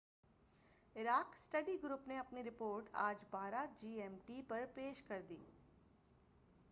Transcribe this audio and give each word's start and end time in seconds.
Iraq 0.95 1.33
study 1.33 1.75
group 1.83 2.07
نے 2.07 2.17
اپنی 2.19 2.43
report 2.43 2.89
آج 2.93 3.23
12:00 3.35 3.65
جی 3.77 3.89
ایم 4.01 4.17
ٹی 4.25 4.41
پر 4.47 4.65
پیش 4.73 5.03
کر 5.03 5.21
دی 5.29 5.43